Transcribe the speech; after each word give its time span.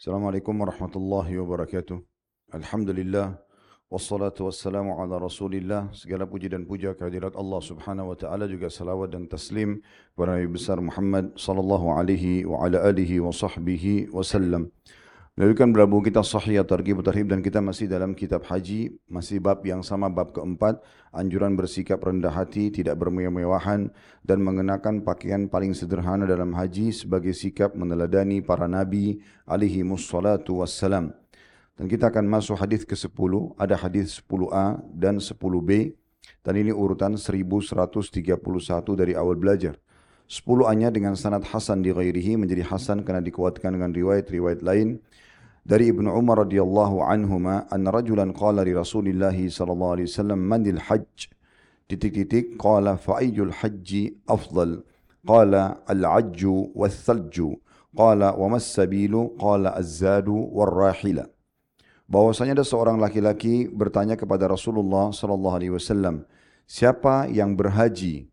Assalamualaikum 0.00 0.56
warahmatullahi 0.56 1.36
wabarakatuh. 1.44 2.00
Alhamdulillah 2.56 3.36
wassalatu 3.92 4.48
wassalamu 4.48 4.96
ala 4.96 5.20
Rasulillah. 5.20 5.92
Segala 5.92 6.24
puji 6.24 6.48
dan 6.48 6.64
puja 6.64 6.96
kehadirat 6.96 7.36
Allah 7.36 7.60
Subhanahu 7.60 8.08
wa 8.08 8.16
taala 8.16 8.48
juga 8.48 8.72
salawat 8.72 9.12
dan 9.12 9.28
taslim 9.28 9.84
kepada 10.16 10.40
Nabi 10.40 10.48
besar 10.48 10.80
Muhammad 10.80 11.36
sallallahu 11.36 11.92
alaihi 12.00 12.48
wa 12.48 12.64
ala 12.64 12.80
alihi 12.80 13.20
wa 13.20 13.28
sahbihi 13.28 14.08
wasallam. 14.08 14.72
Melanjutkan 15.40 15.72
berlabuh 15.72 16.04
kita 16.04 16.20
sahih 16.20 16.60
targhib 16.68 17.00
tarhib 17.00 17.32
dan 17.32 17.40
kita 17.40 17.64
masih 17.64 17.88
dalam 17.88 18.12
kitab 18.12 18.44
haji, 18.44 18.92
masih 19.08 19.40
bab 19.40 19.64
yang 19.64 19.80
sama 19.80 20.12
bab 20.12 20.36
keempat, 20.36 20.84
anjuran 21.16 21.56
bersikap 21.56 21.96
rendah 21.96 22.28
hati, 22.28 22.68
tidak 22.68 23.00
bermewah-mewahan 23.00 23.88
dan 24.20 24.38
mengenakan 24.44 25.00
pakaian 25.00 25.48
paling 25.48 25.72
sederhana 25.72 26.28
dalam 26.28 26.52
haji 26.52 26.92
sebagai 26.92 27.32
sikap 27.32 27.72
meneladani 27.72 28.44
para 28.44 28.68
nabi 28.68 29.24
alaihi 29.48 29.80
mussalatu 29.80 30.60
wassalam. 30.60 31.08
Dan 31.72 31.88
kita 31.88 32.12
akan 32.12 32.28
masuk 32.28 32.60
hadis 32.60 32.84
ke-10, 32.84 33.56
ada 33.56 33.80
hadis 33.80 34.20
10A 34.20 34.76
dan 34.92 35.24
10B 35.24 35.96
dan 36.44 36.52
ini 36.52 36.68
urutan 36.68 37.16
1131 37.16 37.88
dari 38.92 39.16
awal 39.16 39.40
belajar. 39.40 39.80
10A-nya 40.28 40.92
dengan 40.92 41.16
sanad 41.16 41.48
hasan 41.48 41.80
di 41.80 41.96
ghairihi 41.96 42.36
menjadi 42.36 42.68
hasan 42.68 43.08
karena 43.08 43.24
dikuatkan 43.24 43.72
dengan 43.72 43.96
riwayat-riwayat 43.96 44.60
lain 44.60 45.00
dari 45.64 45.92
Ibnu 45.92 46.08
Umar 46.08 46.48
radhiyallahu 46.48 47.04
anhuma 47.04 47.68
anna 47.68 47.92
rajulan 47.92 48.32
qala 48.32 48.64
li 48.64 48.72
Rasulillah 48.72 49.36
sallallahu 49.36 49.92
alaihi 50.00 50.08
wasallam 50.08 50.40
manil 50.40 50.80
hajj? 50.80 51.28
Titik-titik 51.90 52.56
qala 52.56 52.96
fa 52.96 53.20
ayyul 53.20 53.52
hajji 53.52 54.16
afdal? 54.24 54.80
Qala 55.26 55.84
al-ajju 55.84 56.72
wath-thalju? 56.72 57.60
Qala 57.92 58.32
wa 58.38 58.56
mas-sabilu? 58.56 59.36
Qala 59.36 59.76
az-zadu 59.76 60.48
war-rahila? 60.54 61.28
Bahwasanya 62.10 62.58
ada 62.58 62.66
seorang 62.66 62.98
laki-laki 62.98 63.70
bertanya 63.70 64.18
kepada 64.18 64.50
Rasulullah 64.50 65.14
sallallahu 65.14 65.56
alaihi 65.60 65.74
wasallam 65.76 66.26
siapa 66.66 67.28
yang 67.30 67.54
berhaji? 67.54 68.26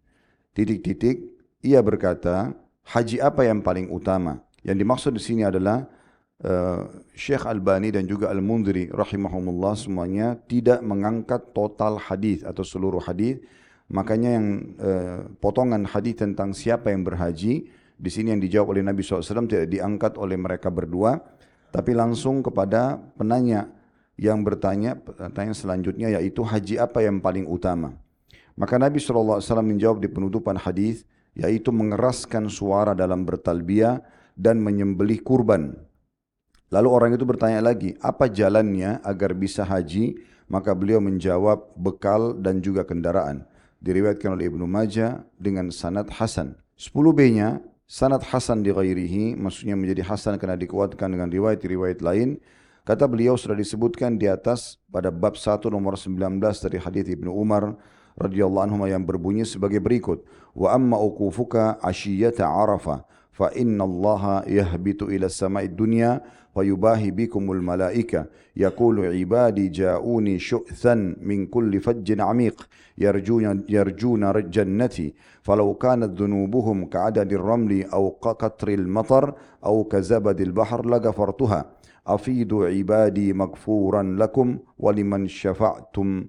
Titik-titik 0.56 1.22
ia 1.62 1.84
berkata 1.84 2.56
haji 2.88 3.22
apa 3.22 3.45
yang 3.45 3.62
paling 3.62 3.91
utama? 3.94 4.41
Yang 4.66 4.78
dimaksud 4.81 5.12
di 5.14 5.22
sini 5.22 5.44
adalah 5.45 5.86
Uh, 6.38 7.02
Syekh 7.18 7.50
Albani 7.50 7.90
dan 7.90 8.06
juga 8.06 8.30
Al-Mundri 8.30 8.94
rahimahumullah 8.94 9.74
semuanya 9.74 10.38
tidak 10.46 10.86
mengangkat 10.86 11.50
total 11.50 11.98
hadis 11.98 12.46
atau 12.46 12.62
seluruh 12.62 13.02
hadis. 13.02 13.42
Makanya 13.90 14.38
yang 14.38 14.48
uh, 14.78 15.20
potongan 15.42 15.90
hadis 15.90 16.22
tentang 16.22 16.54
siapa 16.54 16.94
yang 16.94 17.02
berhaji 17.02 17.74
di 17.98 18.10
sini 18.14 18.38
yang 18.38 18.42
dijawab 18.44 18.78
oleh 18.78 18.86
Nabi 18.86 19.02
SAW 19.02 19.50
tidak 19.50 19.66
diangkat 19.66 20.14
oleh 20.22 20.38
mereka 20.38 20.70
berdua, 20.70 21.18
tapi 21.74 21.98
langsung 21.98 22.46
kepada 22.46 23.02
penanya 23.18 23.74
yang 24.14 24.46
bertanya 24.46 24.94
pertanyaan 24.94 25.58
selanjutnya 25.58 26.22
yaitu 26.22 26.46
haji 26.46 26.78
apa 26.78 27.02
yang 27.02 27.18
paling 27.18 27.50
utama. 27.50 27.98
Maka 28.54 28.78
Nabi 28.78 29.02
SAW 29.02 29.42
menjawab 29.66 30.06
di 30.06 30.10
penutupan 30.10 30.62
hadis 30.62 31.02
yaitu 31.34 31.74
mengeraskan 31.74 32.46
suara 32.50 32.94
dalam 32.94 33.26
bertalbiyah 33.26 34.06
dan 34.38 34.62
menyembelih 34.62 35.26
kurban 35.26 35.78
Lalu 36.68 36.88
orang 36.92 37.12
itu 37.16 37.23
bertanya 37.23 37.64
lagi, 37.64 37.96
apa 38.04 38.28
jalannya 38.28 39.00
agar 39.00 39.32
bisa 39.32 39.64
haji? 39.64 40.20
Maka 40.52 40.76
beliau 40.76 41.00
menjawab, 41.00 41.76
bekal 41.76 42.36
dan 42.40 42.59
juga 42.59 42.84
kendaraan. 42.84 43.48
Diriwayatkan 43.80 44.36
oleh 44.36 44.52
Ibnu 44.52 44.68
Majah 44.68 45.24
dengan 45.40 45.72
sanad 45.72 46.08
hasan. 46.12 46.59
10b-nya, 46.80 47.64
sanad 47.88 48.24
hasan 48.24 48.64
di 48.64 48.72
ghairihi, 48.72 49.36
maksudnya 49.40 49.76
menjadi 49.80 50.08
hasan 50.08 50.36
karena 50.40 50.59
dikuatkan 50.59 51.08
dengan 51.08 51.32
riwayat-riwayat 51.32 52.04
lain. 52.04 52.40
Kata 52.88 53.04
beliau 53.08 53.36
sudah 53.36 53.56
disebutkan 53.56 54.16
di 54.16 54.31
atas 54.31 54.80
pada 54.88 55.12
bab 55.12 55.36
1 55.36 55.68
nomor 55.68 56.00
19 56.00 56.40
dari 56.40 56.78
hadis 56.80 57.04
Ibnu 57.12 57.31
Umar 57.31 57.76
radhiyallahu 58.16 58.64
anhu 58.64 58.88
yang 58.88 59.03
berbunyi 59.03 59.44
sebagai 59.44 59.84
berikut. 59.84 60.24
Wa 60.56 60.75
amma 60.75 60.96
uqufuka 60.96 61.80
ashiyata 61.84 62.47
Arafah 62.47 63.03
fa 63.37 63.50
inna 63.56 63.84
Allah 63.84 64.44
yahbitu 64.47 65.09
ila 65.10 65.28
samai 65.28 65.69
dunya 65.69 66.21
فيباهي 66.55 67.10
بكم 67.10 67.53
الملائكة 67.53 68.27
يقول 68.56 69.06
عبادي 69.06 69.69
جاءوني 69.69 70.38
شؤثا 70.38 71.16
من 71.21 71.47
كل 71.47 71.81
فج 71.81 72.21
عميق 72.21 72.69
يرجون, 72.99 73.65
يرجون 73.69 74.50
جنتي 74.50 75.15
فلو 75.43 75.75
كانت 75.75 76.21
ذنوبهم 76.21 76.84
كعدد 76.84 77.33
الرمل 77.33 77.84
أو 77.84 78.10
كقطر 78.10 78.69
المطر 78.69 79.34
أو 79.65 79.84
كزبد 79.84 80.41
البحر 80.41 80.87
لغفرتها 80.87 81.65
أفيدوا 82.06 82.69
عبادي 82.69 83.33
مغفورا 83.33 84.03
لكم 84.03 84.59
ولمن 84.78 85.28
شفعتم 85.28 86.27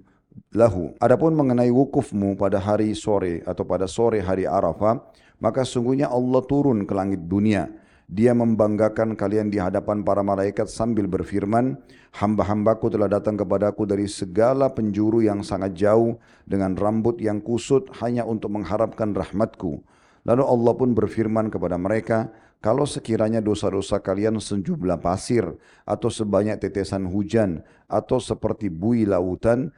lahu. 0.54 0.94
Adapun 0.98 1.38
mengenai 1.38 1.70
wukufmu 1.70 2.34
pada 2.38 2.58
hari 2.58 2.98
sore 2.98 3.46
atau 3.46 3.66
pada 3.66 3.86
sore 3.86 4.22
hari 4.22 4.50
Arafah, 4.50 4.98
maka 5.39 5.63
sungguhnya 5.63 6.11
Allah 6.11 6.43
turun 6.47 6.85
ke 6.85 6.93
langit 6.95 7.27
dunia 7.27 7.71
dia 8.09 8.33
membanggakan 8.33 9.13
kalian 9.13 9.53
di 9.53 9.61
hadapan 9.61 10.01
para 10.01 10.25
malaikat 10.25 10.65
sambil 10.73 11.05
berfirman, 11.05 11.77
Hamba-hambaku 12.09 12.89
telah 12.89 13.05
datang 13.05 13.37
kepadaku 13.37 13.85
dari 13.85 14.09
segala 14.09 14.73
penjuru 14.73 15.21
yang 15.21 15.45
sangat 15.45 15.77
jauh 15.77 16.17
dengan 16.49 16.73
rambut 16.73 17.21
yang 17.21 17.45
kusut 17.45 17.93
hanya 18.01 18.25
untuk 18.25 18.49
mengharapkan 18.57 19.13
rahmatku. 19.13 19.85
Lalu 20.25 20.41
Allah 20.41 20.73
pun 20.73 20.97
berfirman 20.97 21.53
kepada 21.53 21.77
mereka, 21.77 22.33
kalau 22.65 22.89
sekiranya 22.89 23.45
dosa-dosa 23.45 24.01
kalian 24.01 24.41
sejumlah 24.41 25.05
pasir 25.05 25.45
atau 25.85 26.09
sebanyak 26.09 26.57
tetesan 26.65 27.05
hujan 27.07 27.61
atau 27.93 28.17
seperti 28.17 28.73
bui 28.73 29.05
lautan, 29.05 29.69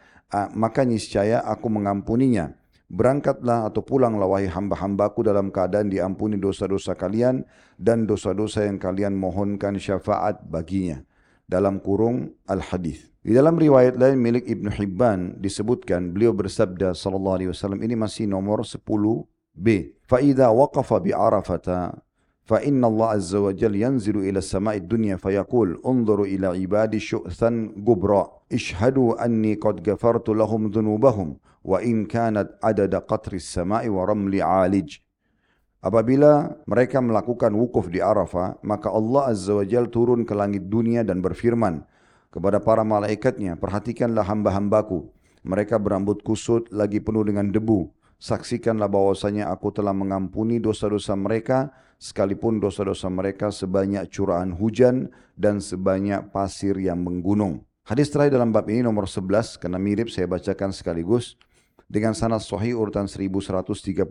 maka 0.54 0.86
niscaya 0.86 1.42
aku 1.42 1.66
mengampuninya. 1.66 2.54
Berangkatlah 2.90 3.70
atau 3.70 3.86
pulanglah 3.86 4.26
wahai 4.26 4.50
hamba-hambaku 4.50 5.22
dalam 5.22 5.54
keadaan 5.54 5.86
diampuni 5.86 6.34
dosa-dosa 6.42 6.98
kalian 6.98 7.46
dan 7.78 8.02
dosa-dosa 8.02 8.66
yang 8.66 8.82
kalian 8.82 9.14
mohonkan 9.14 9.78
syafaat 9.78 10.42
baginya. 10.50 10.98
Dalam 11.46 11.78
kurung 11.78 12.34
Al-Hadith. 12.50 13.10
Di 13.22 13.30
dalam 13.30 13.58
riwayat 13.58 13.94
lain 13.94 14.18
milik 14.18 14.46
Ibn 14.46 14.74
Hibban 14.74 15.38
disebutkan 15.38 16.10
beliau 16.10 16.34
bersabda 16.34 16.94
sallallahu 16.94 17.36
alaihi 17.38 17.50
wasallam 17.54 17.78
ini 17.86 17.94
masih 17.94 18.26
nomor 18.26 18.66
10b. 18.66 19.66
Fa 20.10 20.18
idza 20.18 20.50
waqafa 20.50 20.98
bi 20.98 21.14
Arafata 21.14 21.94
fa 22.50 22.58
inna 22.66 22.90
Allah 22.90 23.14
azza 23.14 23.38
wa 23.38 23.54
jalla 23.54 23.78
yanzilu 23.86 24.26
ila 24.26 24.42
samai 24.42 24.82
dunya 24.82 25.14
fa 25.14 25.30
yaqul 25.30 25.78
unzuru 25.86 26.26
ila 26.26 26.58
ibadi 26.58 26.98
syu'than 26.98 27.78
gubra 27.78 28.26
ishhadu 28.50 29.14
anni 29.14 29.54
qad 29.54 29.78
ghafartu 29.86 30.34
lahum 30.34 30.66
dhunubahum 30.66 31.38
wa 31.60 31.78
in 31.84 32.08
kanat 32.08 32.56
adada 32.64 33.00
qatris 33.04 33.48
sama'i 33.48 33.88
wa 33.92 34.04
ramli 34.08 34.40
alij. 34.40 35.00
Apabila 35.80 36.60
mereka 36.68 37.00
melakukan 37.00 37.56
wukuf 37.56 37.88
di 37.88 38.04
Arafah, 38.04 38.60
maka 38.60 38.92
Allah 38.92 39.32
Azza 39.32 39.56
wa 39.56 39.64
Jal 39.64 39.88
turun 39.88 40.28
ke 40.28 40.36
langit 40.36 40.68
dunia 40.68 41.00
dan 41.00 41.24
berfirman 41.24 41.88
kepada 42.28 42.60
para 42.60 42.84
malaikatnya, 42.84 43.56
perhatikanlah 43.56 44.22
hamba-hambaku. 44.28 45.08
Mereka 45.40 45.80
berambut 45.80 46.20
kusut 46.20 46.68
lagi 46.68 47.00
penuh 47.00 47.24
dengan 47.24 47.48
debu. 47.48 47.88
Saksikanlah 48.20 48.92
bahwasanya 48.92 49.48
aku 49.48 49.72
telah 49.72 49.96
mengampuni 49.96 50.60
dosa-dosa 50.60 51.16
mereka, 51.16 51.72
sekalipun 51.96 52.60
dosa-dosa 52.60 53.08
mereka 53.08 53.48
sebanyak 53.48 54.04
curahan 54.12 54.52
hujan 54.52 55.08
dan 55.40 55.64
sebanyak 55.64 56.28
pasir 56.28 56.76
yang 56.76 57.00
menggunung. 57.00 57.64
Hadis 57.88 58.12
terakhir 58.12 58.36
dalam 58.36 58.52
bab 58.52 58.68
ini 58.68 58.84
nomor 58.84 59.08
11, 59.08 59.56
karena 59.56 59.80
mirip 59.80 60.12
saya 60.12 60.28
bacakan 60.28 60.70
sekaligus 60.76 61.40
dengan 61.90 62.14
sanad 62.14 62.38
sahih 62.38 62.78
urutan 62.78 63.10
1132 63.10 64.06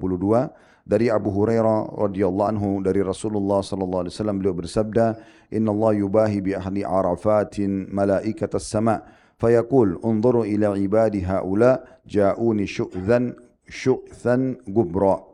dari 0.83 1.07
Abu 1.07 1.31
Hurairah 1.31 1.95
radhiyallahu 1.95 2.49
anhu 2.51 2.69
dari 2.83 2.99
Rasulullah 2.99 3.63
sallallahu 3.63 4.03
alaihi 4.03 4.13
wasallam 4.19 4.37
beliau 4.43 4.55
bersabda 4.59 5.05
inna 5.47 5.71
Allah 5.71 6.03
yubahi 6.03 6.43
bi 6.43 6.51
ahli 6.51 6.83
arafatin 6.83 7.87
malaikat 7.87 8.51
as-sama 8.51 8.99
fayaqul 9.39 9.95
unzuru 10.03 10.43
ila 10.43 10.75
ibadi 10.75 11.23
haula 11.23 11.79
ja'uni 12.03 12.67
syu'dhan 12.67 13.31
syu'than 13.63 14.59
gubra 14.67 15.29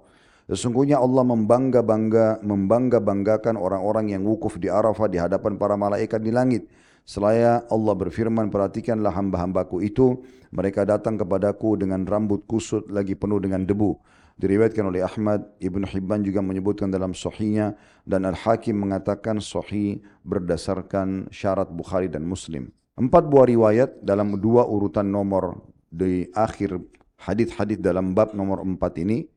Sesungguhnya 0.46 1.02
Allah 1.02 1.26
membangga-bangga 1.26 2.46
membangga-banggakan 2.46 3.58
orang-orang 3.58 4.14
yang 4.14 4.22
wukuf 4.30 4.62
di 4.62 4.70
Arafah 4.70 5.10
di 5.10 5.18
hadapan 5.18 5.58
para 5.58 5.74
malaikat 5.74 6.22
di 6.22 6.30
langit. 6.30 6.70
Selaya 7.06 7.62
Allah 7.70 7.94
berfirman, 7.94 8.50
perhatikanlah 8.50 9.14
hamba-hambaku 9.14 9.86
itu, 9.86 10.26
mereka 10.50 10.90
datang 10.90 11.22
kepadaku 11.22 11.78
dengan 11.78 12.02
rambut 12.02 12.50
kusut 12.50 12.90
lagi 12.90 13.14
penuh 13.14 13.38
dengan 13.38 13.62
debu. 13.62 13.94
Diriwayatkan 14.42 14.90
oleh 14.90 15.06
Ahmad, 15.06 15.46
Ibn 15.62 15.86
Hibban 15.86 16.26
juga 16.26 16.42
menyebutkan 16.42 16.90
dalam 16.90 17.14
sahihnya 17.14 17.78
dan 18.04 18.26
Al-Hakim 18.26 18.76
mengatakan 18.76 19.38
sahih 19.38 20.02
berdasarkan 20.26 21.30
syarat 21.30 21.70
Bukhari 21.70 22.10
dan 22.10 22.26
Muslim. 22.26 22.74
Empat 22.98 23.30
buah 23.30 23.48
riwayat 23.48 24.02
dalam 24.02 24.36
dua 24.42 24.66
urutan 24.66 25.08
nomor 25.08 25.62
di 25.94 26.26
akhir 26.34 26.82
hadith-hadith 27.22 27.86
dalam 27.86 28.18
bab 28.18 28.34
nomor 28.34 28.66
empat 28.66 28.98
ini 29.00 29.30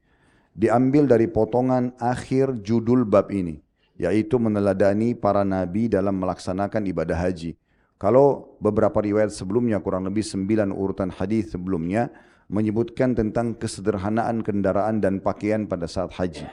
diambil 0.56 1.06
dari 1.06 1.30
potongan 1.30 1.94
akhir 2.00 2.64
judul 2.66 3.06
bab 3.06 3.30
ini 3.30 3.62
yaitu 3.98 4.38
meneladani 4.38 5.12
para 5.12 5.42
nabi 5.42 5.90
dalam 5.90 6.16
melaksanakan 6.16 6.86
ibadah 6.86 7.18
haji. 7.18 7.58
Kalau 7.98 8.54
beberapa 8.62 9.02
riwayat 9.02 9.34
sebelumnya 9.34 9.82
kurang 9.82 10.06
lebih 10.06 10.22
sembilan 10.22 10.70
urutan 10.70 11.10
hadis 11.10 11.50
sebelumnya 11.50 12.06
menyebutkan 12.46 13.12
tentang 13.12 13.58
kesederhanaan 13.58 14.46
kendaraan 14.46 15.02
dan 15.02 15.18
pakaian 15.18 15.66
pada 15.66 15.90
saat 15.90 16.14
haji. 16.14 16.46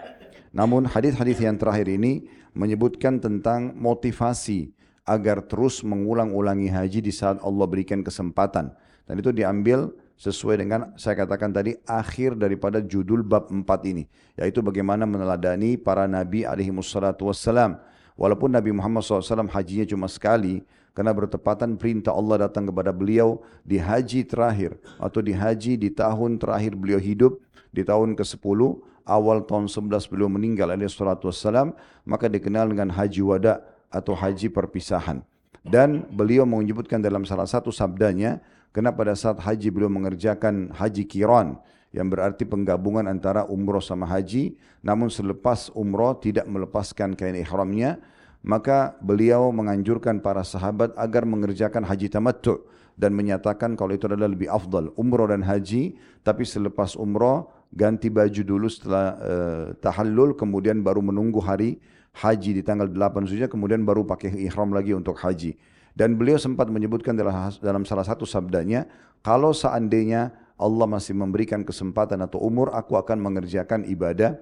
Namun 0.52 0.90
hadis-hadis 0.90 1.40
yang 1.40 1.62
terakhir 1.62 1.86
ini 1.86 2.26
menyebutkan 2.58 3.22
tentang 3.22 3.78
motivasi 3.78 4.74
agar 5.06 5.46
terus 5.46 5.86
mengulang-ulangi 5.86 6.74
haji 6.74 7.00
di 7.06 7.14
saat 7.14 7.38
Allah 7.46 7.70
berikan 7.70 8.02
kesempatan. 8.02 8.74
Dan 9.06 9.22
itu 9.22 9.30
diambil 9.30 9.94
sesuai 10.16 10.64
dengan 10.64 10.96
saya 10.96 11.20
katakan 11.24 11.52
tadi 11.52 11.76
akhir 11.84 12.40
daripada 12.40 12.80
judul 12.80 13.22
bab 13.22 13.52
4 13.52 13.64
ini 13.92 14.08
yaitu 14.40 14.64
bagaimana 14.64 15.04
meneladani 15.04 15.76
para 15.76 16.08
nabi 16.08 16.48
alaihi 16.48 16.72
wassalatu 16.72 17.28
wassalam. 17.32 17.80
Walaupun 18.16 18.48
Nabi 18.48 18.72
Muhammad 18.72 19.04
SAW 19.04 19.52
hajinya 19.52 19.84
cuma 19.84 20.08
sekali 20.08 20.64
karena 20.96 21.12
bertepatan 21.12 21.76
perintah 21.76 22.16
Allah 22.16 22.48
datang 22.48 22.64
kepada 22.72 22.96
beliau 22.96 23.44
di 23.68 23.76
haji 23.76 24.24
terakhir 24.24 24.80
atau 24.96 25.20
di 25.20 25.36
haji 25.36 25.76
di 25.76 25.92
tahun 25.92 26.40
terakhir 26.40 26.80
beliau 26.80 26.96
hidup 26.96 27.44
di 27.76 27.84
tahun 27.84 28.16
ke-10 28.16 28.60
awal 29.04 29.44
tahun 29.44 29.68
11 29.68 30.08
beliau 30.08 30.32
meninggal 30.32 30.72
alaihi 30.72 30.88
wassalatu 30.88 31.28
wassalam 31.28 31.76
maka 32.08 32.32
dikenal 32.32 32.72
dengan 32.72 32.88
haji 32.88 33.20
wada 33.20 33.68
atau 33.92 34.16
haji 34.16 34.48
perpisahan. 34.48 35.20
Dan 35.66 36.08
beliau 36.08 36.48
menyebutkan 36.48 37.04
dalam 37.04 37.28
salah 37.28 37.50
satu 37.50 37.74
sabdanya 37.74 38.40
Kena 38.76 38.92
pada 38.92 39.16
saat 39.16 39.40
haji 39.40 39.72
beliau 39.72 39.88
mengerjakan 39.88 40.76
haji 40.76 41.08
kiran 41.08 41.56
yang 41.96 42.12
berarti 42.12 42.44
penggabungan 42.44 43.08
antara 43.08 43.48
umroh 43.48 43.80
sama 43.80 44.04
haji 44.04 44.60
namun 44.84 45.08
selepas 45.08 45.72
umroh 45.72 46.20
tidak 46.20 46.44
melepaskan 46.44 47.16
kain 47.16 47.40
ihramnya 47.40 48.04
maka 48.44 49.00
beliau 49.00 49.48
menganjurkan 49.56 50.20
para 50.20 50.44
sahabat 50.44 50.92
agar 51.00 51.24
mengerjakan 51.24 51.88
haji 51.88 52.12
tamattu 52.12 52.68
dan 53.00 53.16
menyatakan 53.16 53.80
kalau 53.80 53.96
itu 53.96 54.12
adalah 54.12 54.28
lebih 54.28 54.52
afdal 54.52 54.92
umroh 55.00 55.32
dan 55.32 55.40
haji 55.40 55.96
tapi 56.28 56.44
selepas 56.44 57.00
umroh 57.00 57.48
ganti 57.72 58.12
baju 58.12 58.44
dulu 58.44 58.68
setelah 58.68 59.06
uh, 59.24 59.66
tahallul 59.80 60.36
kemudian 60.36 60.84
baru 60.84 61.00
menunggu 61.00 61.40
hari 61.40 61.80
haji 62.16 62.60
di 62.60 62.62
tanggal 62.64 62.88
8 62.88 63.24
Zulhijjah 63.24 63.52
kemudian 63.52 63.84
baru 63.84 64.08
pakai 64.08 64.32
ihram 64.48 64.72
lagi 64.72 64.96
untuk 64.96 65.20
haji. 65.20 65.60
Dan 65.96 66.20
beliau 66.20 66.36
sempat 66.36 66.68
menyebutkan 66.68 67.16
dalam 67.16 67.88
salah 67.88 68.04
satu 68.04 68.28
sabdanya, 68.28 68.84
kalau 69.24 69.56
seandainya 69.56 70.36
Allah 70.60 70.88
masih 70.88 71.16
memberikan 71.16 71.64
kesempatan 71.64 72.20
atau 72.20 72.44
umur, 72.44 72.76
aku 72.76 73.00
akan 73.00 73.20
mengerjakan 73.24 73.88
ibadah 73.88 74.36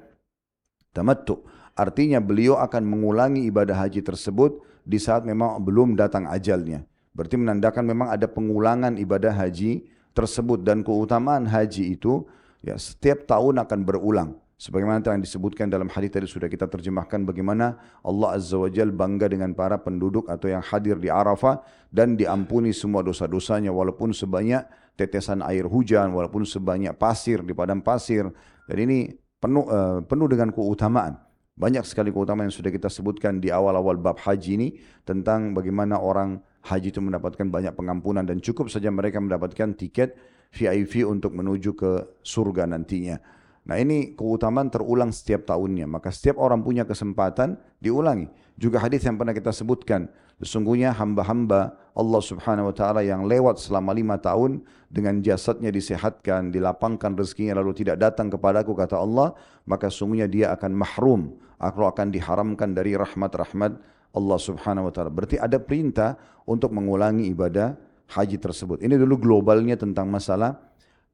tamattu. 0.98 1.46
Artinya 1.78 2.22
beliau 2.22 2.58
akan 2.58 2.86
mengulangi 2.86 3.46
ibadah 3.50 3.74
haji 3.86 4.02
tersebut 4.06 4.62
di 4.86 4.98
saat 5.02 5.26
memang 5.26 5.58
belum 5.62 5.94
datang 5.98 6.30
ajalnya. 6.30 6.86
Berarti 7.14 7.38
menandakan 7.38 7.86
memang 7.86 8.10
ada 8.10 8.26
pengulangan 8.26 8.98
ibadah 8.98 9.34
haji 9.34 9.86
tersebut 10.14 10.62
dan 10.62 10.82
keutamaan 10.86 11.50
haji 11.50 11.98
itu 11.98 12.26
ya 12.62 12.78
setiap 12.78 13.26
tahun 13.26 13.62
akan 13.66 13.80
berulang. 13.86 14.43
Sebagaimana 14.64 15.04
yang 15.04 15.20
disebutkan 15.20 15.68
dalam 15.68 15.92
hadis 15.92 16.08
tadi 16.08 16.24
sudah 16.24 16.48
kita 16.48 16.72
terjemahkan 16.72 17.28
bagaimana 17.28 17.76
Allah 18.00 18.40
Azza 18.40 18.56
wa 18.56 18.72
Jal 18.72 18.96
bangga 18.96 19.28
dengan 19.28 19.52
para 19.52 19.76
penduduk 19.76 20.32
atau 20.32 20.48
yang 20.48 20.64
hadir 20.64 20.96
di 21.04 21.12
Arafah 21.12 21.60
dan 21.92 22.16
diampuni 22.16 22.72
semua 22.72 23.04
dosa-dosanya 23.04 23.76
walaupun 23.76 24.16
sebanyak 24.16 24.64
tetesan 24.96 25.44
air 25.44 25.68
hujan, 25.68 26.16
walaupun 26.16 26.48
sebanyak 26.48 26.96
pasir 26.96 27.44
di 27.44 27.52
padang 27.52 27.84
pasir. 27.84 28.24
Dan 28.64 28.78
ini 28.88 29.12
penuh, 29.36 29.68
uh, 29.68 30.00
penuh 30.00 30.32
dengan 30.32 30.56
keutamaan. 30.56 31.20
Banyak 31.60 31.84
sekali 31.84 32.16
keutamaan 32.16 32.48
yang 32.48 32.56
sudah 32.56 32.72
kita 32.72 32.88
sebutkan 32.88 33.44
di 33.44 33.52
awal-awal 33.52 34.00
bab 34.00 34.16
haji 34.24 34.56
ini 34.56 34.80
tentang 35.04 35.52
bagaimana 35.52 36.00
orang 36.00 36.40
haji 36.64 36.96
itu 36.96 37.04
mendapatkan 37.04 37.52
banyak 37.52 37.76
pengampunan 37.76 38.24
dan 38.24 38.40
cukup 38.40 38.72
saja 38.72 38.88
mereka 38.88 39.20
mendapatkan 39.20 39.76
tiket 39.76 40.16
VIP 40.56 41.04
untuk 41.04 41.36
menuju 41.36 41.76
ke 41.76 42.24
surga 42.24 42.64
nantinya. 42.64 43.43
Nah 43.64 43.80
ini 43.80 44.12
keutamaan 44.14 44.68
terulang 44.68 45.16
setiap 45.16 45.48
tahunnya. 45.48 45.88
Maka 45.88 46.12
setiap 46.12 46.36
orang 46.40 46.60
punya 46.64 46.84
kesempatan 46.84 47.56
diulangi. 47.80 48.28
Juga 48.60 48.84
hadis 48.84 49.08
yang 49.08 49.16
pernah 49.16 49.32
kita 49.32 49.56
sebutkan. 49.56 50.12
Sesungguhnya 50.44 50.92
hamba-hamba 50.92 51.80
Allah 51.96 52.22
subhanahu 52.22 52.74
wa 52.74 52.76
ta'ala 52.76 53.02
yang 53.06 53.24
lewat 53.24 53.64
selama 53.64 53.96
lima 53.96 54.20
tahun 54.20 54.60
dengan 54.92 55.24
jasadnya 55.24 55.72
disehatkan, 55.72 56.52
dilapangkan 56.52 57.16
rezekinya 57.16 57.64
lalu 57.64 57.72
tidak 57.86 58.04
datang 58.04 58.28
kepadaku 58.28 58.76
kata 58.76 59.00
Allah. 59.00 59.32
Maka 59.64 59.88
sungguhnya 59.88 60.28
dia 60.28 60.52
akan 60.52 60.72
mahrum. 60.76 61.22
Aku 61.64 61.88
akan 61.88 62.12
diharamkan 62.12 62.76
dari 62.76 63.00
rahmat-rahmat 63.00 63.72
Allah 64.14 64.38
subhanahu 64.38 64.92
wa 64.92 64.94
ta'ala. 64.94 65.08
Berarti 65.08 65.40
ada 65.40 65.56
perintah 65.64 66.20
untuk 66.44 66.76
mengulangi 66.76 67.32
ibadah 67.32 67.80
haji 68.12 68.38
tersebut. 68.38 68.84
Ini 68.84 69.00
dulu 69.00 69.16
globalnya 69.18 69.80
tentang 69.80 70.12
masalah 70.12 70.60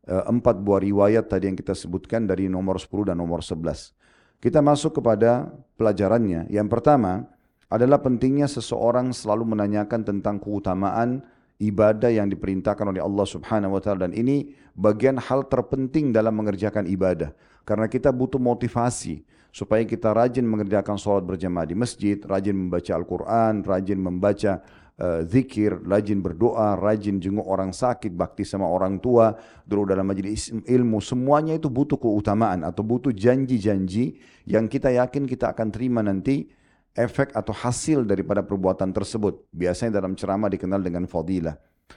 empat 0.07 0.61
buah 0.61 0.81
riwayat 0.83 1.27
tadi 1.27 1.51
yang 1.51 1.57
kita 1.57 1.75
sebutkan 1.75 2.25
dari 2.29 2.47
nomor 2.47 2.79
10 2.79 3.11
dan 3.13 3.17
nomor 3.19 3.43
11. 3.43 3.95
Kita 4.39 4.63
masuk 4.63 5.03
kepada 5.03 5.51
pelajarannya. 5.75 6.47
Yang 6.47 6.67
pertama 6.71 7.27
adalah 7.67 8.01
pentingnya 8.01 8.47
seseorang 8.47 9.11
selalu 9.11 9.53
menanyakan 9.53 10.01
tentang 10.01 10.41
keutamaan 10.41 11.21
ibadah 11.59 12.09
yang 12.09 12.31
diperintahkan 12.31 12.87
oleh 12.87 13.03
Allah 13.03 13.27
Subhanahu 13.27 13.77
wa 13.77 13.81
taala 13.83 14.07
dan 14.07 14.15
ini 14.15 14.55
bagian 14.73 15.19
hal 15.19 15.45
terpenting 15.51 16.15
dalam 16.15 16.33
mengerjakan 16.39 16.87
ibadah 16.87 17.35
karena 17.67 17.85
kita 17.91 18.09
butuh 18.09 18.39
motivasi 18.39 19.27
supaya 19.51 19.83
kita 19.83 20.15
rajin 20.15 20.47
mengerjakan 20.47 20.95
sholat 20.95 21.25
berjamaah 21.25 21.67
di 21.67 21.75
masjid, 21.75 22.17
rajin 22.21 22.55
membaca 22.55 22.91
Al-Quran, 22.95 23.65
rajin 23.65 23.99
membaca 23.99 24.63
uh, 24.99 25.23
zikir, 25.25 25.79
rajin 25.87 26.19
berdoa, 26.19 26.75
rajin 26.75 27.17
jenguk 27.17 27.47
orang 27.47 27.71
sakit, 27.71 28.11
bakti 28.13 28.43
sama 28.43 28.67
orang 28.67 28.99
tua, 28.99 29.33
dulu 29.63 29.87
dalam 29.87 30.05
majlis 30.05 30.51
ilmu, 30.67 30.99
semuanya 30.99 31.55
itu 31.55 31.71
butuh 31.71 31.97
keutamaan 31.97 32.67
atau 32.67 32.83
butuh 32.83 33.15
janji-janji 33.15 34.19
yang 34.45 34.67
kita 34.67 34.91
yakin 34.93 35.25
kita 35.25 35.55
akan 35.55 35.71
terima 35.71 36.03
nanti 36.03 36.51
efek 36.93 37.31
atau 37.31 37.55
hasil 37.55 38.03
daripada 38.03 38.43
perbuatan 38.43 38.91
tersebut. 38.91 39.47
Biasanya 39.55 40.03
dalam 40.03 40.13
ceramah 40.19 40.51
dikenal 40.51 40.83
dengan 40.83 41.07
fadilah. 41.07 41.55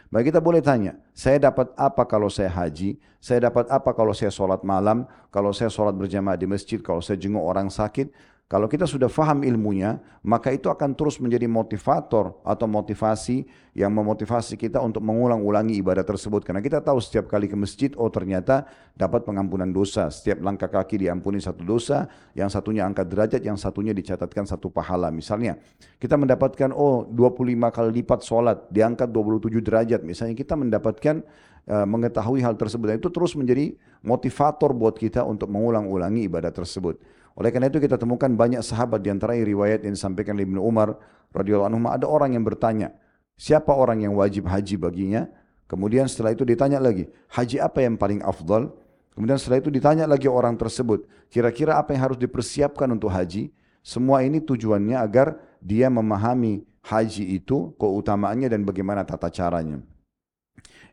Maka 0.09 0.33
kita 0.33 0.41
boleh 0.41 0.65
tanya, 0.65 0.97
saya 1.13 1.37
dapat 1.37 1.69
apa 1.77 2.09
kalau 2.09 2.33
saya 2.33 2.49
haji? 2.49 2.97
Saya 3.21 3.49
dapat 3.49 3.69
apa 3.69 3.93
kalau 3.93 4.17
saya 4.17 4.33
sholat 4.33 4.65
malam? 4.65 5.05
Kalau 5.29 5.53
saya 5.53 5.69
sholat 5.69 5.93
berjamaah 5.93 6.37
di 6.37 6.49
masjid? 6.49 6.81
Kalau 6.81 7.05
saya 7.05 7.21
jenguk 7.21 7.45
orang 7.45 7.69
sakit? 7.69 8.09
Kalau 8.53 8.69
kita 8.69 8.85
sudah 8.85 9.09
faham 9.09 9.49
ilmunya, 9.49 9.97
maka 10.21 10.53
itu 10.53 10.69
akan 10.69 10.93
terus 10.93 11.17
menjadi 11.17 11.49
motivator 11.49 12.37
atau 12.45 12.69
motivasi 12.69 13.49
yang 13.73 13.89
memotivasi 13.97 14.61
kita 14.61 14.77
untuk 14.77 15.01
mengulang-ulangi 15.01 15.81
ibadah 15.81 16.05
tersebut. 16.05 16.45
Karena 16.45 16.61
kita 16.61 16.85
tahu 16.85 17.01
setiap 17.01 17.33
kali 17.33 17.49
ke 17.49 17.57
masjid, 17.57 17.89
oh 17.97 18.13
ternyata 18.13 18.69
dapat 18.93 19.25
pengampunan 19.25 19.73
dosa. 19.73 20.13
Setiap 20.13 20.45
langkah 20.45 20.69
kaki 20.69 21.01
diampuni 21.01 21.41
satu 21.41 21.65
dosa, 21.65 22.13
yang 22.37 22.53
satunya 22.53 22.85
angkat 22.85 23.09
derajat, 23.09 23.41
yang 23.41 23.57
satunya 23.57 23.97
dicatatkan 23.97 24.45
satu 24.45 24.69
pahala. 24.69 25.09
Misalnya, 25.09 25.57
kita 25.97 26.21
mendapatkan, 26.21 26.77
oh 26.77 27.09
25 27.09 27.57
kali 27.73 28.05
lipat 28.05 28.21
sholat, 28.21 28.69
diangkat 28.69 29.09
27 29.09 29.65
derajat. 29.65 30.05
Misalnya 30.05 30.37
kita 30.37 30.61
mendapatkan 30.61 31.25
uh, 31.73 31.89
mengetahui 31.89 32.45
hal 32.45 32.61
tersebut. 32.61 32.85
Dan 32.85 32.97
itu 33.01 33.09
terus 33.09 33.33
menjadi 33.33 33.73
motivator 34.05 34.77
buat 34.77 35.01
kita 35.01 35.25
untuk 35.25 35.49
mengulang-ulangi 35.49 36.29
ibadah 36.29 36.53
tersebut. 36.53 37.01
Oleh 37.39 37.49
karena 37.49 37.73
itu 37.73 37.81
kita 37.81 37.97
temukan 37.97 38.29
banyak 38.29 38.61
sahabat 38.61 39.01
di 39.01 39.09
antara 39.09 39.33
riwayat 39.33 39.85
yang 39.85 39.97
disampaikan 39.97 40.37
oleh 40.37 40.45
Ibnu 40.45 40.61
Umar 40.61 40.97
radhiyallahu 41.33 41.69
anhu 41.73 41.89
ada 41.89 42.07
orang 42.09 42.37
yang 42.37 42.45
bertanya, 42.45 42.93
siapa 43.41 43.73
orang 43.73 44.05
yang 44.05 44.13
wajib 44.13 44.45
haji 44.49 44.77
baginya? 44.77 45.29
Kemudian 45.65 46.05
setelah 46.05 46.37
itu 46.37 46.45
ditanya 46.45 46.77
lagi, 46.77 47.09
haji 47.33 47.57
apa 47.57 47.81
yang 47.81 47.97
paling 47.97 48.21
afdal? 48.21 48.77
Kemudian 49.17 49.41
setelah 49.41 49.65
itu 49.65 49.73
ditanya 49.73 50.05
lagi 50.05 50.29
orang 50.29 50.57
tersebut, 50.57 51.09
kira-kira 51.33 51.81
apa 51.81 51.97
yang 51.97 52.13
harus 52.13 52.19
dipersiapkan 52.21 52.89
untuk 52.93 53.09
haji? 53.09 53.49
Semua 53.81 54.21
ini 54.21 54.41
tujuannya 54.45 55.01
agar 55.01 55.41
dia 55.65 55.89
memahami 55.89 56.69
haji 56.85 57.41
itu, 57.41 57.73
keutamaannya 57.81 58.53
dan 58.53 58.69
bagaimana 58.69 59.05
tata 59.09 59.33
caranya. 59.33 59.81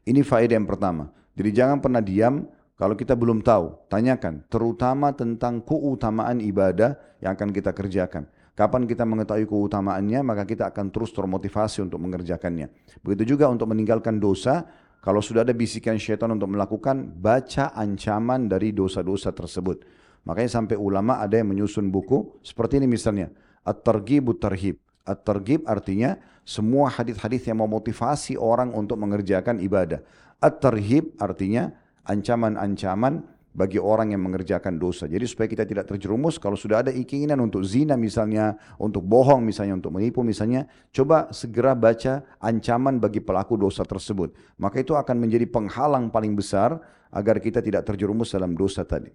Ini 0.08 0.24
faedah 0.24 0.56
yang 0.56 0.68
pertama. 0.68 1.12
Jadi 1.36 1.50
jangan 1.52 1.78
pernah 1.84 2.00
diam 2.00 2.48
kalau 2.80 2.96
kita 2.96 3.12
belum 3.12 3.44
tahu, 3.44 3.92
tanyakan, 3.92 4.48
terutama 4.48 5.12
tentang 5.12 5.60
keutamaan 5.60 6.40
ibadah 6.40 6.96
yang 7.20 7.36
akan 7.36 7.52
kita 7.52 7.76
kerjakan. 7.76 8.24
Kapan 8.56 8.88
kita 8.88 9.04
mengetahui 9.04 9.52
keutamaannya, 9.52 10.24
maka 10.24 10.48
kita 10.48 10.72
akan 10.72 10.88
terus 10.88 11.12
termotivasi 11.12 11.84
untuk 11.84 12.00
mengerjakannya. 12.00 12.72
Begitu 13.04 13.36
juga 13.36 13.52
untuk 13.52 13.68
meninggalkan 13.68 14.24
dosa, 14.24 14.64
kalau 15.04 15.20
sudah 15.20 15.44
ada 15.44 15.52
bisikan 15.52 16.00
syaitan 16.00 16.32
untuk 16.32 16.48
melakukan, 16.48 17.04
baca 17.20 17.76
ancaman 17.76 18.48
dari 18.48 18.72
dosa-dosa 18.72 19.36
tersebut. 19.36 19.84
Makanya 20.24 20.64
sampai 20.64 20.80
ulama 20.80 21.20
ada 21.20 21.36
yang 21.36 21.52
menyusun 21.52 21.92
buku, 21.92 22.40
seperti 22.48 22.80
ini 22.80 22.88
misalnya, 22.88 23.28
At-Targhib 23.68 24.40
Tarhib. 24.40 24.80
At-Targhib 25.04 25.68
artinya 25.68 26.16
semua 26.48 26.88
hadis-hadis 26.88 27.44
yang 27.44 27.60
memotivasi 27.60 28.40
orang 28.40 28.72
untuk 28.72 28.96
mengerjakan 29.00 29.60
ibadah. 29.60 30.00
At-Tarhib 30.40 31.20
artinya 31.20 31.76
ancaman-ancaman 32.08 33.40
bagi 33.50 33.82
orang 33.82 34.14
yang 34.14 34.22
mengerjakan 34.24 34.78
dosa. 34.78 35.10
Jadi 35.10 35.26
supaya 35.26 35.50
kita 35.50 35.66
tidak 35.66 35.90
terjerumus 35.90 36.38
kalau 36.38 36.56
sudah 36.56 36.86
ada 36.86 36.92
keinginan 36.94 37.42
untuk 37.42 37.66
zina 37.66 37.98
misalnya, 37.98 38.56
untuk 38.78 39.02
bohong 39.04 39.42
misalnya, 39.42 39.76
untuk 39.82 39.92
menipu 39.92 40.22
misalnya, 40.22 40.70
coba 40.94 41.34
segera 41.34 41.74
baca 41.74 42.24
ancaman 42.40 43.02
bagi 43.02 43.20
pelaku 43.20 43.58
dosa 43.58 43.82
tersebut. 43.84 44.32
Maka 44.62 44.86
itu 44.86 44.94
akan 44.94 45.18
menjadi 45.18 45.50
penghalang 45.50 46.14
paling 46.14 46.38
besar 46.38 46.78
agar 47.10 47.42
kita 47.42 47.60
tidak 47.60 47.90
terjerumus 47.90 48.32
dalam 48.32 48.54
dosa 48.54 48.86
tadi. 48.86 49.10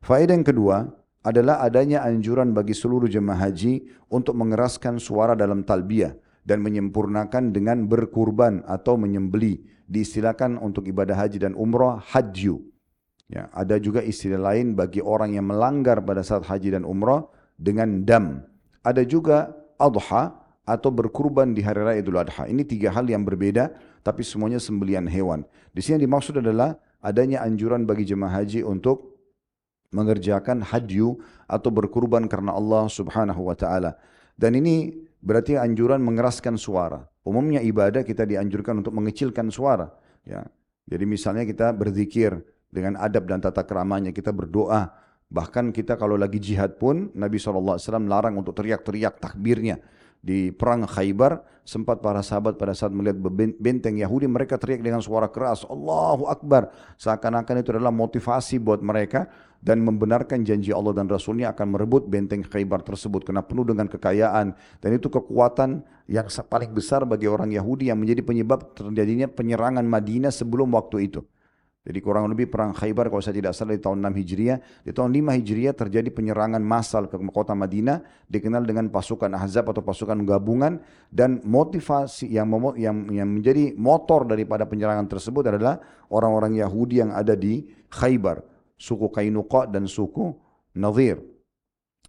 Faedah 0.00 0.34
yang 0.34 0.46
kedua 0.46 0.88
adalah 1.20 1.60
adanya 1.60 2.06
anjuran 2.06 2.56
bagi 2.56 2.72
seluruh 2.72 3.10
jemaah 3.10 3.50
haji 3.50 3.86
untuk 4.08 4.38
mengeraskan 4.38 4.96
suara 4.96 5.36
dalam 5.36 5.66
talbiyah 5.66 6.25
dan 6.46 6.62
menyempurnakan 6.62 7.50
dengan 7.50 7.90
berkurban 7.90 8.62
atau 8.64 8.94
menyembeli. 8.94 9.66
Diistilahkan 9.90 10.58
untuk 10.62 10.86
ibadah 10.86 11.14
haji 11.14 11.42
dan 11.42 11.52
umrah 11.58 11.98
hadyu. 11.98 12.62
Ya, 13.26 13.50
ada 13.50 13.78
juga 13.82 14.02
istilah 14.06 14.38
lain 14.38 14.78
bagi 14.78 15.02
orang 15.02 15.34
yang 15.34 15.50
melanggar 15.50 15.98
pada 16.02 16.22
saat 16.22 16.46
haji 16.46 16.78
dan 16.78 16.86
umrah 16.86 17.26
dengan 17.58 18.06
dam. 18.06 18.46
Ada 18.86 19.02
juga 19.02 19.50
adha 19.78 20.46
atau 20.66 20.90
berkurban 20.90 21.54
di 21.54 21.62
hari 21.62 21.82
raya 21.82 21.98
Idul 22.02 22.18
Adha. 22.18 22.50
Ini 22.50 22.62
tiga 22.66 22.94
hal 22.94 23.06
yang 23.06 23.22
berbeda 23.22 23.70
tapi 24.02 24.22
semuanya 24.26 24.58
sembelian 24.58 25.06
hewan. 25.06 25.46
Di 25.70 25.82
sini 25.82 25.98
yang 25.98 26.10
dimaksud 26.10 26.38
adalah 26.38 26.78
adanya 27.02 27.42
anjuran 27.46 27.86
bagi 27.86 28.06
jemaah 28.06 28.42
haji 28.42 28.66
untuk 28.66 29.14
mengerjakan 29.94 30.66
hadyu 30.66 31.18
atau 31.46 31.70
berkurban 31.70 32.26
karena 32.26 32.54
Allah 32.54 32.90
Subhanahu 32.90 33.46
wa 33.46 33.54
taala. 33.54 33.94
Dan 34.34 34.58
ini 34.58 35.05
berarti 35.20 35.58
anjuran 35.58 36.02
mengeraskan 36.02 36.56
suara. 36.56 37.04
Umumnya 37.26 37.58
ibadah 37.60 38.06
kita 38.06 38.22
dianjurkan 38.22 38.80
untuk 38.80 38.94
mengecilkan 38.94 39.50
suara, 39.50 39.90
ya. 40.22 40.46
Jadi 40.86 41.02
misalnya 41.02 41.42
kita 41.42 41.74
berzikir, 41.74 42.38
dengan 42.76 42.98
adab 42.98 43.24
dan 43.30 43.40
tata 43.40 43.62
keramanya 43.64 44.12
kita 44.12 44.34
berdoa 44.34 44.92
bahkan 45.26 45.74
kita 45.74 45.98
kalau 45.98 46.14
lagi 46.14 46.38
jihad 46.38 46.78
pun 46.78 47.10
Nabi 47.16 47.40
SAW 47.40 47.80
larang 48.06 48.38
untuk 48.38 48.54
teriak-teriak 48.54 49.18
takbirnya 49.18 49.80
di 50.26 50.50
perang 50.50 50.82
Khaybar 50.90 51.38
sempat 51.62 52.02
para 52.02 52.18
sahabat 52.18 52.58
pada 52.58 52.74
saat 52.74 52.90
melihat 52.90 53.22
benteng 53.62 53.94
Yahudi 53.94 54.26
mereka 54.26 54.58
teriak 54.58 54.82
dengan 54.82 54.98
suara 54.98 55.30
keras 55.30 55.62
Allahu 55.62 56.26
Akbar. 56.26 56.74
Seakan-akan 56.98 57.62
itu 57.62 57.70
adalah 57.70 57.94
motivasi 57.94 58.58
buat 58.58 58.82
mereka 58.82 59.30
dan 59.62 59.86
membenarkan 59.86 60.42
janji 60.42 60.74
Allah 60.74 60.98
dan 60.98 61.06
Rasulnya 61.06 61.54
akan 61.54 61.78
merebut 61.78 62.10
benteng 62.10 62.42
Khaybar 62.42 62.82
tersebut. 62.82 63.22
Karena 63.22 63.46
penuh 63.46 63.62
dengan 63.62 63.86
kekayaan. 63.86 64.54
Dan 64.82 64.90
itu 64.98 65.06
kekuatan 65.06 65.86
yang 66.10 66.26
paling 66.26 66.74
besar 66.74 67.06
bagi 67.06 67.30
orang 67.30 67.54
Yahudi 67.54 67.94
yang 67.94 67.98
menjadi 68.02 68.26
penyebab 68.26 68.74
terjadinya 68.74 69.30
penyerangan 69.30 69.86
Madinah 69.86 70.34
sebelum 70.34 70.74
waktu 70.74 71.06
itu. 71.06 71.22
Jadi 71.86 72.02
kurang 72.02 72.26
lebih 72.26 72.50
perang 72.50 72.74
Khaybar 72.74 73.06
kalau 73.06 73.22
saya 73.22 73.38
tidak 73.38 73.54
salah 73.54 73.78
di 73.78 73.82
tahun 73.82 74.02
6 74.02 74.18
Hijriah. 74.18 74.58
Di 74.82 74.90
tahun 74.90 75.14
5 75.14 75.38
Hijriah 75.38 75.70
terjadi 75.70 76.10
penyerangan 76.10 76.58
massal 76.58 77.06
ke 77.06 77.14
kota 77.30 77.54
Madinah. 77.54 78.02
Dikenal 78.26 78.66
dengan 78.66 78.90
pasukan 78.90 79.30
Ahzab 79.30 79.70
atau 79.70 79.86
pasukan 79.86 80.18
gabungan. 80.26 80.82
Dan 81.14 81.38
motivasi 81.46 82.26
yang, 82.26 82.50
yang, 82.74 83.06
yang 83.14 83.28
menjadi 83.30 83.70
motor 83.78 84.26
daripada 84.26 84.66
penyerangan 84.66 85.06
tersebut 85.06 85.46
adalah 85.46 85.78
orang-orang 86.10 86.58
Yahudi 86.58 87.06
yang 87.06 87.14
ada 87.14 87.38
di 87.38 87.62
Khaybar. 87.94 88.42
Suku 88.74 89.06
Kainuqa 89.06 89.70
dan 89.70 89.86
suku 89.86 90.34
Nadir. 90.74 91.22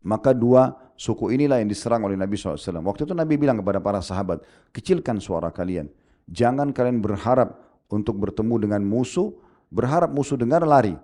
Maka 0.02 0.34
dua 0.34 0.74
suku 0.98 1.38
inilah 1.38 1.62
yang 1.62 1.70
diserang 1.70 2.02
oleh 2.02 2.18
Nabi 2.18 2.34
SAW. 2.34 2.58
Waktu 2.82 3.06
itu 3.06 3.14
Nabi 3.14 3.38
bilang 3.38 3.62
kepada 3.62 3.78
para 3.78 4.02
sahabat, 4.02 4.42
kecilkan 4.74 5.22
suara 5.22 5.54
kalian. 5.54 5.86
Jangan 6.26 6.74
kalian 6.74 6.98
berharap 6.98 7.62
untuk 7.88 8.20
bertemu 8.20 8.68
dengan 8.68 8.82
musuh 8.84 9.32
berharap 9.72 10.12
musuh 10.12 10.40
dengar 10.40 10.64
lari. 10.64 10.96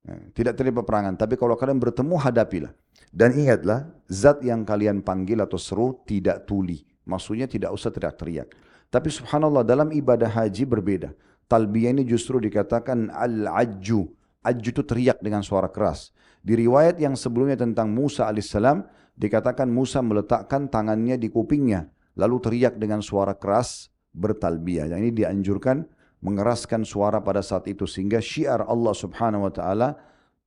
Ya, 0.00 0.16
tidak 0.32 0.56
terlibat 0.56 0.88
peperangan. 0.88 1.14
Tapi 1.16 1.36
kalau 1.36 1.54
kalian 1.56 1.76
bertemu 1.76 2.16
hadapilah. 2.16 2.72
Dan 3.10 3.36
ingatlah, 3.36 3.90
zat 4.06 4.40
yang 4.40 4.64
kalian 4.64 5.02
panggil 5.04 5.42
atau 5.42 5.58
seru 5.60 6.00
tidak 6.06 6.46
tuli. 6.48 6.86
Maksudnya 7.04 7.50
tidak 7.50 7.74
usah 7.74 7.90
teriak-teriak. 7.90 8.48
Tapi 8.88 9.08
subhanallah 9.10 9.66
dalam 9.66 9.90
ibadah 9.90 10.30
haji 10.30 10.64
berbeda. 10.64 11.10
Talbiyah 11.50 11.94
ini 11.98 12.06
justru 12.06 12.38
dikatakan 12.38 13.10
al-ajju. 13.10 14.06
Ajju 14.40 14.68
itu 14.72 14.82
teriak 14.86 15.18
dengan 15.20 15.42
suara 15.42 15.68
keras. 15.68 16.14
Di 16.40 16.56
riwayat 16.56 16.96
yang 16.96 17.18
sebelumnya 17.18 17.60
tentang 17.60 17.92
Musa 17.92 18.24
alaihissalam 18.24 18.86
dikatakan 19.18 19.68
Musa 19.68 20.00
meletakkan 20.00 20.72
tangannya 20.72 21.20
di 21.20 21.28
kupingnya 21.28 21.92
lalu 22.16 22.36
teriak 22.40 22.80
dengan 22.80 23.04
suara 23.04 23.36
keras 23.36 23.92
bertalbiyah. 24.16 24.90
Yang 24.90 25.00
ini 25.00 25.10
dianjurkan 25.24 25.76
mengeraskan 26.20 26.84
suara 26.84 27.20
pada 27.24 27.40
saat 27.40 27.68
itu 27.68 27.88
sehingga 27.88 28.20
syiar 28.20 28.64
Allah 28.64 28.92
Subhanahu 28.92 29.48
wa 29.48 29.52
taala 29.52 29.88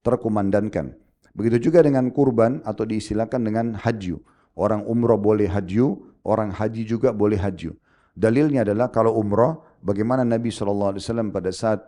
terkumandangkan. 0.06 0.94
Begitu 1.34 1.70
juga 1.70 1.82
dengan 1.82 2.14
kurban 2.14 2.62
atau 2.62 2.86
diistilahkan 2.86 3.42
dengan 3.42 3.74
haji. 3.74 4.22
Orang 4.54 4.86
umrah 4.86 5.18
boleh 5.18 5.50
haji, 5.50 5.82
orang 6.22 6.54
haji 6.54 6.86
juga 6.86 7.10
boleh 7.10 7.42
haji. 7.42 7.74
Dalilnya 8.14 8.62
adalah 8.62 8.94
kalau 8.94 9.18
umrah, 9.18 9.58
bagaimana 9.82 10.22
Nabi 10.22 10.54
SAW 10.54 10.94
pada 11.34 11.50
saat 11.50 11.82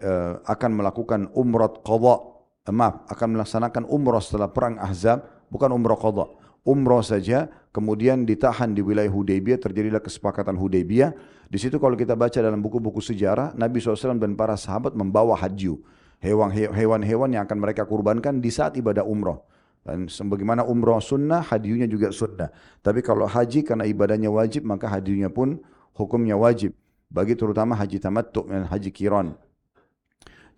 uh, 0.00 0.40
akan 0.48 0.70
melakukan 0.80 1.28
umrah 1.36 1.68
qadha, 1.84 2.16
uh, 2.64 2.72
maaf, 2.72 3.04
akan 3.12 3.36
melaksanakan 3.36 3.84
umrah 3.84 4.24
setelah 4.24 4.48
perang 4.48 4.80
Ahzab, 4.80 5.28
bukan 5.52 5.76
umrah 5.76 6.00
qadha 6.00 6.45
umrah 6.66 7.00
saja, 7.06 7.46
kemudian 7.70 8.26
ditahan 8.26 8.74
di 8.74 8.82
wilayah 8.82 9.08
Hudaybiyah, 9.08 9.62
terjadilah 9.62 10.02
kesepakatan 10.02 10.58
Hudaybiyah. 10.58 11.14
Di 11.46 11.62
situ 11.62 11.78
kalau 11.78 11.94
kita 11.94 12.18
baca 12.18 12.34
dalam 12.42 12.58
buku-buku 12.58 12.98
sejarah, 12.98 13.54
Nabi 13.54 13.78
SAW 13.78 14.18
dan 14.18 14.34
para 14.34 14.58
sahabat 14.58 14.98
membawa 14.98 15.38
haji, 15.38 15.78
hewan-hewan 16.18 17.30
yang 17.30 17.46
akan 17.46 17.58
mereka 17.62 17.86
kurbankan 17.86 18.42
di 18.42 18.50
saat 18.50 18.74
ibadah 18.74 19.06
umrah. 19.06 19.38
Dan 19.86 20.10
sebagaimana 20.10 20.66
umrah 20.66 20.98
sunnah, 20.98 21.46
hadiunya 21.46 21.86
juga 21.86 22.10
sunnah. 22.10 22.50
Tapi 22.82 23.06
kalau 23.06 23.30
haji 23.30 23.62
karena 23.62 23.86
ibadahnya 23.86 24.26
wajib, 24.26 24.66
maka 24.66 24.90
hadiunya 24.90 25.30
pun 25.30 25.62
hukumnya 25.94 26.34
wajib. 26.34 26.74
Bagi 27.06 27.38
terutama 27.38 27.78
haji 27.78 28.02
tamattu 28.02 28.50
dan 28.50 28.66
haji 28.66 28.90
kiran. 28.90 29.38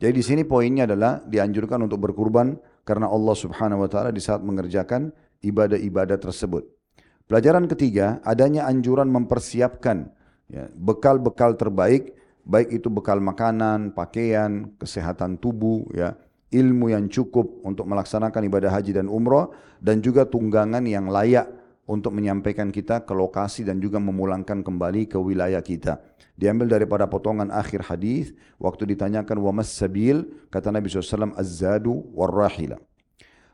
Jadi 0.00 0.12
di 0.16 0.24
sini 0.24 0.42
poinnya 0.48 0.88
adalah 0.88 1.20
dianjurkan 1.20 1.84
untuk 1.84 2.00
berkurban 2.00 2.56
karena 2.88 3.10
Allah 3.10 3.36
Subhanahu 3.36 3.84
wa 3.84 3.88
taala 3.90 4.14
di 4.14 4.22
saat 4.22 4.40
mengerjakan 4.40 5.12
ibadah-ibadah 5.42 6.18
tersebut. 6.18 6.66
Pelajaran 7.28 7.68
ketiga, 7.68 8.24
adanya 8.24 8.64
anjuran 8.64 9.12
mempersiapkan 9.12 10.08
ya, 10.48 10.64
bekal-bekal 10.72 11.54
terbaik, 11.60 12.16
baik 12.48 12.80
itu 12.80 12.88
bekal 12.88 13.20
makanan, 13.20 13.92
pakaian, 13.92 14.72
kesehatan 14.80 15.36
tubuh, 15.36 15.84
ya, 15.92 16.16
ilmu 16.48 16.88
yang 16.88 17.04
cukup 17.12 17.60
untuk 17.60 17.84
melaksanakan 17.84 18.48
ibadah 18.48 18.72
haji 18.72 18.96
dan 18.96 19.12
umrah, 19.12 19.52
dan 19.76 20.00
juga 20.00 20.24
tunggangan 20.24 20.80
yang 20.88 21.12
layak 21.12 21.44
untuk 21.88 22.16
menyampaikan 22.16 22.72
kita 22.72 23.04
ke 23.04 23.12
lokasi 23.16 23.64
dan 23.64 23.80
juga 23.80 24.00
memulangkan 24.00 24.64
kembali 24.64 25.08
ke 25.08 25.16
wilayah 25.20 25.60
kita. 25.60 26.00
Diambil 26.38 26.70
daripada 26.70 27.08
potongan 27.08 27.50
akhir 27.52 27.88
hadis 27.88 28.30
waktu 28.60 28.94
ditanyakan 28.94 29.36
wa 29.42 29.52
sabil 29.64 30.22
kata 30.52 30.70
Nabi 30.70 30.86
SAW 30.86 31.34
az-zadu 31.34 32.12
war-rahila. 32.14 32.78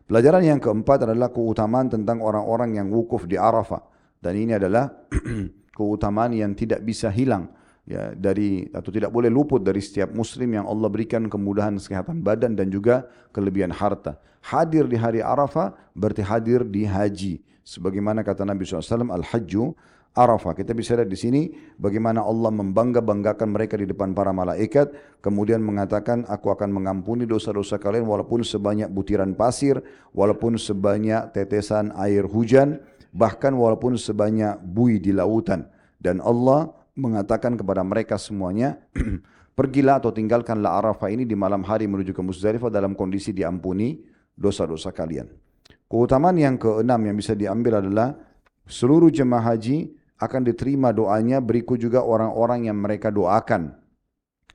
Pelajaran 0.05 0.45
yang 0.45 0.61
keempat 0.61 1.09
adalah 1.09 1.33
keutamaan 1.33 1.89
tentang 1.89 2.21
orang-orang 2.21 2.77
yang 2.77 2.93
wukuf 2.93 3.25
di 3.25 3.41
Arafah. 3.41 3.81
Dan 4.21 4.37
ini 4.37 4.53
adalah 4.53 4.93
keutamaan 5.77 6.37
yang 6.37 6.53
tidak 6.53 6.85
bisa 6.85 7.09
hilang 7.09 7.49
ya 7.85 8.13
dari 8.17 8.69
atau 8.73 8.89
tidak 8.89 9.13
boleh 9.13 9.29
luput 9.29 9.61
dari 9.61 9.81
setiap 9.81 10.13
muslim 10.13 10.57
yang 10.57 10.65
Allah 10.69 10.89
berikan 10.89 11.29
kemudahan 11.29 11.77
kesehatan 11.77 12.21
badan 12.25 12.57
dan 12.57 12.69
juga 12.69 13.09
kelebihan 13.33 13.73
harta. 13.73 14.21
Hadir 14.45 14.85
di 14.85 14.97
hari 15.01 15.25
Arafah 15.25 15.73
berarti 15.97 16.21
hadir 16.21 16.69
di 16.69 16.85
haji. 16.85 17.41
Sebagaimana 17.65 18.21
kata 18.21 18.45
Nabi 18.45 18.69
SAW, 18.69 19.09
Al-Hajju 19.09 19.73
Arafah. 20.15 20.55
Kita 20.55 20.71
bisa 20.79 20.95
lihat 20.95 21.11
di 21.11 21.19
sini 21.19 21.43
bagaimana 21.75 22.23
Allah 22.23 22.55
membangga-banggakan 22.55 23.51
mereka 23.51 23.75
di 23.75 23.91
depan 23.91 24.15
para 24.15 24.31
malaikat. 24.31 25.19
Kemudian 25.19 25.59
mengatakan, 25.59 26.23
aku 26.31 26.55
akan 26.55 26.71
mengampuni 26.71 27.27
dosa-dosa 27.27 27.83
kalian 27.83 28.07
walaupun 28.07 28.47
sebanyak 28.47 28.87
butiran 28.95 29.35
pasir, 29.35 29.83
walaupun 30.15 30.55
sebanyak 30.55 31.35
tetesan 31.35 31.91
air 31.99 32.31
hujan, 32.31 32.79
bahkan 33.11 33.59
walaupun 33.59 33.99
sebanyak 33.99 34.63
bui 34.63 35.03
di 35.03 35.11
lautan. 35.11 35.67
Dan 35.99 36.23
Allah 36.23 36.71
mengatakan 36.95 37.59
kepada 37.59 37.83
mereka 37.83 38.15
semuanya, 38.15 38.79
pergilah 39.59 39.99
atau 39.99 40.15
tinggalkanlah 40.15 40.79
Arafah 40.79 41.11
ini 41.11 41.27
di 41.27 41.35
malam 41.35 41.67
hari 41.67 41.91
menuju 41.91 42.15
ke 42.15 42.23
Muzdalifah 42.23 42.71
dalam 42.71 42.95
kondisi 42.95 43.35
diampuni 43.35 43.99
dosa-dosa 44.39 44.95
kalian. 44.95 45.27
Keutamaan 45.91 46.39
yang 46.39 46.55
keenam 46.55 47.03
yang 47.03 47.19
bisa 47.19 47.35
diambil 47.35 47.83
adalah 47.83 48.15
seluruh 48.71 49.11
jemaah 49.11 49.55
haji 49.55 50.04
akan 50.19 50.43
diterima 50.47 50.95
doanya 50.95 51.43
berikut 51.43 51.81
juga 51.81 52.03
orang-orang 52.03 52.71
yang 52.71 52.79
mereka 52.79 53.11
doakan. 53.11 53.75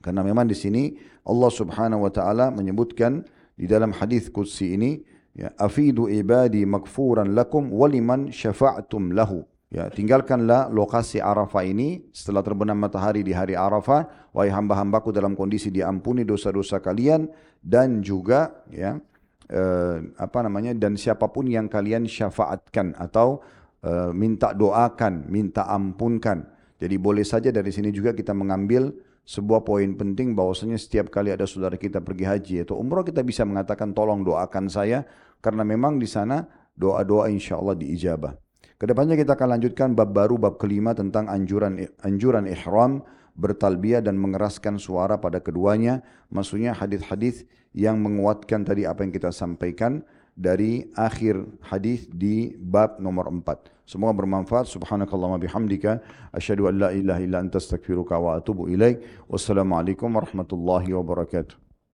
Karena 0.00 0.24
memang 0.24 0.48
di 0.48 0.56
sini 0.56 0.96
Allah 1.28 1.50
Subhanahu 1.52 2.08
wa 2.08 2.12
taala 2.12 2.48
menyebutkan 2.48 3.20
di 3.52 3.68
dalam 3.68 3.92
hadis 3.92 4.32
qudsi 4.32 4.72
ini 4.72 5.04
ya 5.36 5.52
afidu 5.60 6.08
ibadi 6.08 6.64
makfuran 6.64 7.36
lakum 7.36 7.68
waliman 7.68 8.32
syafa'tum 8.32 9.12
lahu. 9.12 9.44
Ya, 9.70 9.86
tinggalkanlah 9.86 10.66
lokasi 10.66 11.22
Arafah 11.22 11.62
ini 11.62 12.10
setelah 12.10 12.42
terbenam 12.42 12.74
matahari 12.74 13.22
di 13.22 13.30
hari 13.30 13.54
Arafah, 13.54 14.34
wahai 14.34 14.50
hamba-hambaku 14.50 15.14
dalam 15.14 15.38
kondisi 15.38 15.70
diampuni 15.70 16.26
dosa-dosa 16.26 16.82
kalian 16.82 17.30
dan 17.62 18.02
juga 18.02 18.66
ya 18.66 18.98
eh, 19.46 19.96
apa 20.18 20.38
namanya 20.42 20.74
dan 20.74 20.98
siapapun 20.98 21.46
yang 21.46 21.70
kalian 21.70 22.10
syafaatkan 22.10 22.98
atau 22.98 23.46
eh, 23.84 24.10
minta 24.12 24.52
doakan, 24.56 25.28
minta 25.28 25.68
ampunkan. 25.68 26.46
Jadi 26.80 26.96
boleh 26.96 27.24
saja 27.24 27.52
dari 27.52 27.68
sini 27.68 27.92
juga 27.92 28.16
kita 28.16 28.32
mengambil 28.32 28.92
sebuah 29.28 29.62
poin 29.62 29.94
penting 29.94 30.32
bahwasanya 30.32 30.80
setiap 30.80 31.12
kali 31.12 31.30
ada 31.30 31.44
saudara 31.44 31.76
kita 31.76 32.00
pergi 32.00 32.24
haji 32.24 32.54
atau 32.64 32.80
umrah 32.80 33.04
kita 33.04 33.20
bisa 33.20 33.44
mengatakan 33.44 33.92
tolong 33.92 34.24
doakan 34.24 34.66
saya 34.66 35.04
karena 35.44 35.62
memang 35.62 36.00
di 36.00 36.08
sana 36.08 36.48
doa-doa 36.74 37.28
insya 37.28 37.60
Allah 37.60 37.76
diijabah. 37.76 38.32
Kedepannya 38.80 39.12
kita 39.20 39.36
akan 39.36 39.60
lanjutkan 39.60 39.88
bab 39.92 40.16
baru, 40.16 40.40
bab 40.40 40.56
kelima 40.56 40.96
tentang 40.96 41.28
anjuran 41.28 41.84
anjuran 42.00 42.48
ihram, 42.48 43.04
bertalbiyah 43.36 44.00
dan 44.00 44.16
mengeraskan 44.16 44.80
suara 44.80 45.20
pada 45.20 45.44
keduanya. 45.44 46.00
Maksudnya 46.32 46.72
hadis-hadis 46.72 47.44
yang 47.76 48.00
menguatkan 48.00 48.64
tadi 48.64 48.88
apa 48.88 49.04
yang 49.04 49.12
kita 49.12 49.30
sampaikan 49.36 50.00
dari 50.40 50.88
akhir 50.96 51.44
hadis 51.60 52.08
di 52.08 52.56
bab 52.56 52.96
nomor 52.96 53.28
empat. 53.28 53.68
Semoga 53.84 54.16
bermanfaat. 54.24 54.64
Subhanakallahumma 54.72 55.36
bihamdika. 55.36 56.00
Asyhadu 56.32 56.72
an 56.72 56.80
la 56.80 56.88
ilaha 56.96 57.20
illa 57.20 57.44
anta 57.44 57.60
astaghfiruka 57.60 58.16
wa 58.16 58.40
atubu 58.40 58.72
ilaik. 58.72 59.04
Wassalamualaikum 59.28 60.08
warahmatullahi 60.08 60.96
wabarakatuh. 60.96 61.69